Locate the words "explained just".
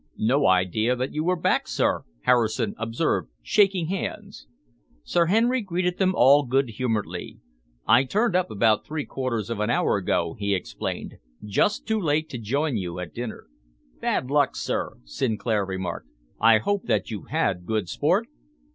10.55-11.85